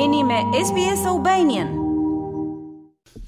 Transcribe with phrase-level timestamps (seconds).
[0.00, 1.81] jeni me SBS Albanian.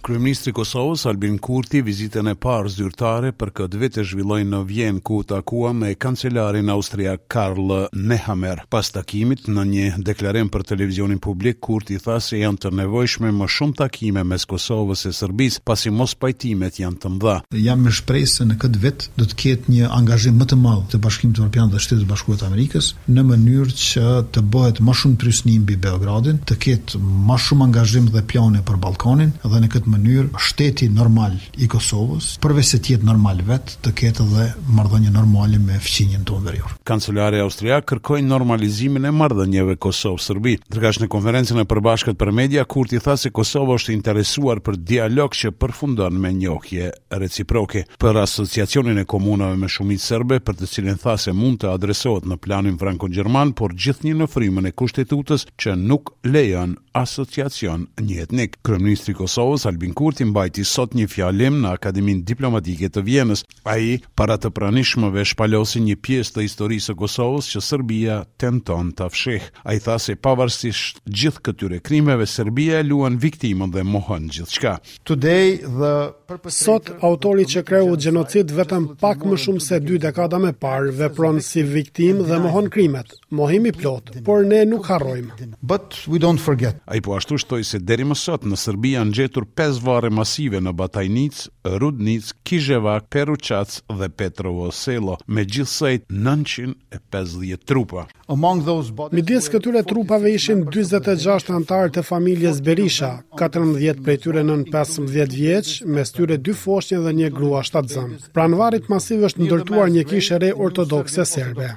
[0.04, 4.58] Kryeministri i Kosovës Albin Kurti vizitën e parë zyrtare për këtë vit e zhvilloi në
[4.68, 8.60] Vjenë ku takua me kancelarin austriak Karl Nehammer.
[8.68, 13.48] Pas takimit në një deklarim për televizionin publik Kurti tha se janë të nevojshme më
[13.54, 17.38] shumë takime mes Kosovës e Serbisë pasi mos pajtimet janë të mëdha.
[17.64, 20.84] Jam me shpresë se në këtë vit do të ketë një angazhim më të madh
[20.92, 24.04] të Bashkimit Evropian dhe Shtetit Bashkuar të Amerikës në mënyrë që
[24.36, 28.80] të bëhet më shumë trysnim mbi Beogradin, të ketë më shumë angazhim dhe plane për
[28.84, 33.74] Ballkanin dhe në këtë mënyrë shteti normal i Kosovës, përveç se të jetë normal vet,
[33.84, 36.76] të ketë edhe marrëdhënie normale me fqinjen tonë veriore.
[36.88, 43.00] Kancelaria austriake kërkoi normalizimin e marrëdhënieve Kosov-Serbi, ndërkësh në konferencën e përbashkët për media Kurti
[43.04, 49.08] tha se Kosova është interesuar për dialog që përfundon me njohje reciproke për asociacionin e
[49.14, 53.54] komunave me shumicë serbe, për të cilin tha se mund të adresohet në planin franko-gjerman,
[53.58, 58.58] por gjithnjë në frymën e kushtetutës që nuk lejon asociacion një etnik.
[58.64, 63.42] Kryeministri i Kosovës Albin Kurti mbajti sot një fjalim në Akademin Diplomatike të Vjenës.
[63.68, 69.10] Ai para të pranishmëve shpalosi një pjesë të historisë së Kosovës që Serbia tenton ta
[69.12, 69.50] fshehë.
[69.68, 74.78] Ai tha se pavarësisht gjithë këtyre krimeve Serbia luan viktimën dhe mohon gjithçka.
[75.04, 80.54] Today the sot autori që kreu gjenocid vetëm pak më shumë se 2 dekada më
[80.64, 83.12] parë vepron si viktimë dhe mohon krimet.
[83.34, 85.52] Mohimi plot, por ne nuk harrojmë.
[85.60, 86.80] But we don't forget.
[86.88, 89.44] Ai po ashtu shtoi se deri më sot në Serbia janë gjetur
[89.82, 91.36] pesë masive në Batajnic,
[91.66, 98.06] Rudnic, Kizhevak, Peruçac dhe Petrovo Selo, me gjithsej 950 trupa.
[98.28, 104.44] Among those bodies, midis këtyre trupave ishin 46 antarë të familjes Berisha, 14 prej tyre
[104.46, 108.14] nën 15 vjeç, mes tyre dy foshnje dhe një grua shtatzën.
[108.34, 111.74] Pranvarrit masiv është ndërtuar një kishë re ortodokse serbe.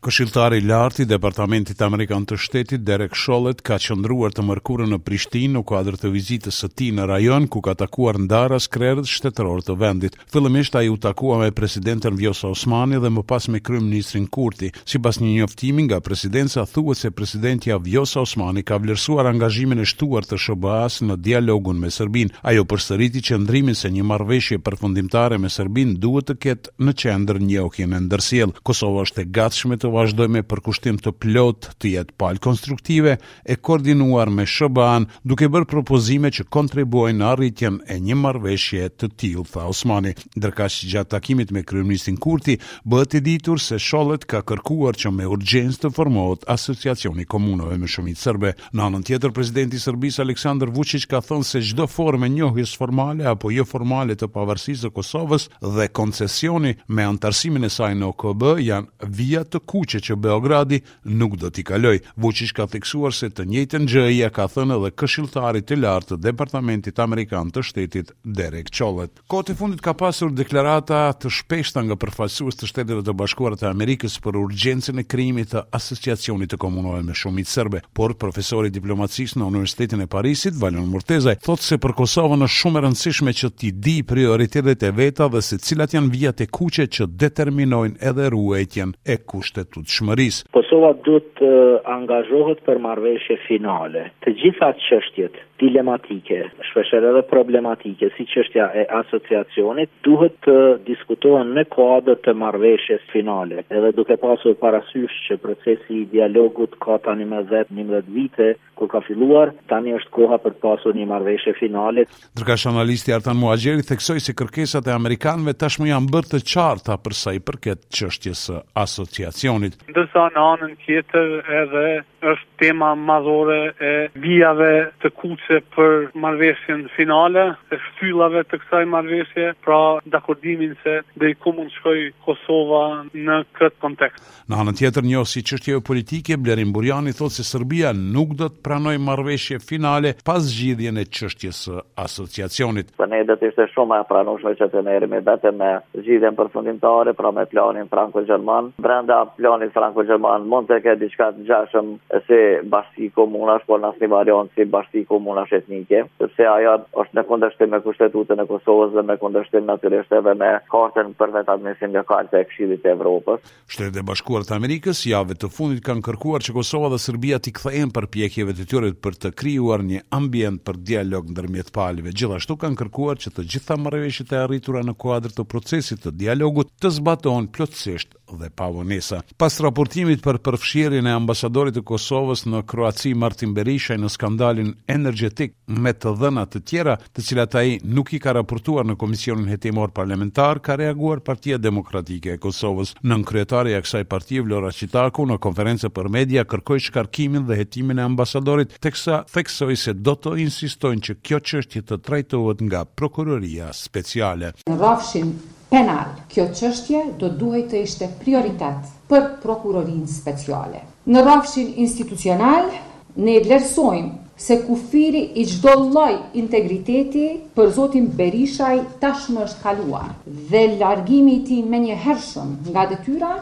[0.00, 4.98] Këshiltari i lartë i Departamentit Amerikan të Shtetit Derek Schollet, ka qëndruar të mërkurën në
[5.04, 9.60] Prishtinë në kuadër të vizitës së tij në rajon ku ka takuar ndarës krerët shtetëror
[9.66, 10.16] të vendit.
[10.32, 14.70] Fillimisht ai u takua me presidentin Vjosa Osmani dhe më pas me kryeministrin Kurti.
[14.88, 20.24] Sipas një njoftimi nga presidenca, thuhet se presidentja Vjosa Osmani ka vlerësuar angazhimin e shtuar
[20.24, 22.32] të SBA-s në dialogun me Serbin.
[22.40, 27.92] Ajo përsëriti qëndrimin se një marrëveshje përfundimtare me Serbin duhet të ketë në qendër njohjen
[27.92, 28.56] e ndërsjellë.
[28.64, 33.16] Kosova është e gatshme të vazhdoj me përkushtim të plot të jetë palë konstruktive
[33.50, 39.10] e koordinuar me Shëban duke bërë propozime që kontribuojnë në arritjen e një marveshje të
[39.22, 40.14] tilë, tha Osmani.
[40.38, 45.12] Ndërka që gjatë takimit me Kryeministin Kurti, bëhet e ditur se Sholet ka kërkuar që
[45.16, 48.54] me urgjens të formohet Asociacioni Komunove me Shumit Sërbe.
[48.74, 53.50] Në anën tjetër, Prezidenti Sërbis Aleksandr Vucic ka thënë se gjdo forme njohis formale apo
[53.50, 59.08] jo formale të pavarësisë të Kosovës dhe koncesioni me antarësimin e saj në OKB janë
[59.20, 60.80] vijat të kuqe që Beogradi
[61.16, 62.00] nuk do t'i kaloj.
[62.20, 66.18] Vucic ka theksuar se të njëjtën gjë ia ka thënë edhe këshilltari i lartë të
[66.26, 69.22] Departamentit Amerikan të Shtetit Derek Chollet.
[69.32, 73.70] Kohë të fundit ka pasur deklarata të shpeshta nga përfaqësues të Shteteve të Bashkuara të
[73.70, 78.74] Amerikës për urgjencën e krijimit të asociacionit të komunore me shumicë serbe, por profesori i
[78.76, 83.34] diplomacisë në Universitetin e Parisit, Valon Murtezaj, thotë se për Kosovën është shumë e rëndësishme
[83.42, 88.00] që ti di prioritetet e veta dhe se cilat janë vijat e kuqe që determinojnë
[88.10, 90.38] edhe ruajtjen e kushtet të të shmëris.
[90.54, 94.06] Kosova të eh, angazhohet për marveshje finale.
[94.24, 100.56] Të gjitha qështjet, dilematike, shpesher edhe problematike, si qështja e asociacionit, duhet të
[100.88, 103.62] diskutohen me koadët të marveshjes finale.
[103.70, 109.00] Edhe duke pasur parasysh që procesi i dialogut ka tani me 10-11 vite, kur ka
[109.04, 112.06] filluar, tani është koha për të pasur një marrëveshje finale.
[112.34, 117.16] Ndërka analisti Artan Muajeri theksoi se kërkesat e amerikanëve tashmë janë bërë të qarta për
[117.22, 119.76] sa i përket çështjes së asociacionit.
[119.92, 121.84] Ndërsa në anën tjetër edhe
[122.30, 124.72] është tema madhore e vijave
[125.04, 129.78] të kuqe për marrëveshjen finale, e fyllave të kësaj marrëveshje, pra
[130.12, 132.82] dakordimin se do i mund shkoj Kosova
[133.16, 134.20] në këtë kontekst.
[134.52, 138.98] Në anën tjetër njësi çështje politike Blerim Burjani thotë se Serbia nuk do të pranoi
[139.02, 142.92] marrëveshje finale pas zgjidhjen e çështjes së asociacionit.
[143.00, 147.16] Po ne do të ishte shumë e pranueshme që të merremi vetëm me zgjidhjen përfundimtare
[147.18, 148.68] pra me planin franko-gjerman.
[148.84, 151.88] Brenda planit franko-gjerman mund të ketë diçka të gjashëm
[152.28, 152.38] se
[152.74, 157.82] bashki komunash po nasni varion si bashki komunash etnike, sepse ajo është në kundërshtim me
[157.86, 162.44] kushtetutën e Kosovës dhe me kundërshtim natyrisht edhe me kartën për vetat me lokal të
[162.52, 163.42] këshillit të Evropës.
[163.66, 167.54] Shtetet e Bashkuara të Amerikës javë të fundit kanë kërkuar që Kosova dhe Serbia të
[167.58, 172.12] kthehen përpjekjeve kreditorët për të krijuar një ambient për dialog ndërmjet palëve.
[172.12, 176.72] Gjithashtu kanë kërkuar që të gjitha marrëveshjet e arritura në kuadër të procesit të dialogut
[176.80, 179.20] të zbatohen plotësisht dhe Pavonesa.
[179.38, 185.54] Pas raportimit për përfshirjen e ambasadorit të Kosovës në Kroaci Martin Berisha në skandalin energjetik
[185.66, 189.90] me të dhëna të tjera, të cilat ai nuk i ka raportuar në Komisionin Hetimor
[189.96, 192.94] Parlamentar, ka reaguar Partia Demokratike e Kosovës.
[193.04, 197.98] Nën kryetari e kësaj partie Vlora Qitaku në konferencë për media kërkoi shkarkimin dhe hetimin
[198.00, 203.70] e ambasadorit, teksa theksoi se do të insistojnë që kjo çështje të trajtohet nga prokuroria
[203.76, 204.54] speciale.
[204.68, 205.34] Në rrafshin
[205.70, 206.04] penal.
[206.32, 210.82] Kjo qështje do duhet të ishte prioritet për prokurorin speciale.
[211.10, 212.68] Në rafshin institucional,
[213.16, 216.12] ne vlerësojmë se kufiri i gjdo loj
[216.42, 217.24] integriteti
[217.56, 220.12] për Zotin Berishaj tashmë është kaluar
[220.52, 223.34] dhe largimi ti me një hershëm nga detyra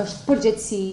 [0.00, 0.84] është përgjëtësi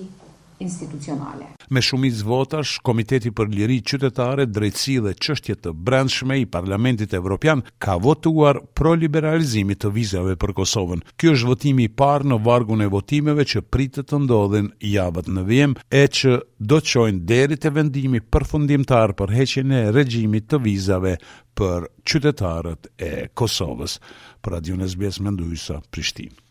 [0.59, 1.55] institucionale.
[1.69, 7.61] Me shumicë votash, Komiteti për Liri Qytetare, Drejtësi dhe Çështje të Brendshme i Parlamentit Evropian
[7.83, 11.03] ka votuar pro liberalizimit të vizave për Kosovën.
[11.19, 15.43] Ky është votimi i parë në vargun e votimeve që pritet të ndodhin javët në
[15.49, 16.37] vijim, e që
[16.71, 21.17] do të çojnë deri te vendimi përfundimtar për heqjen e regjimit të vizave
[21.57, 23.99] për qytetarët e Kosovës.
[24.41, 26.45] Për Radio Nesbes Mendojsa, Prishtinë.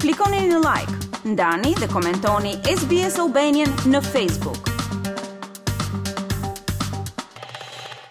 [0.00, 0.94] Klikoni në like,
[1.28, 4.69] ndani dhe komentoni SBS Albanian në Facebook.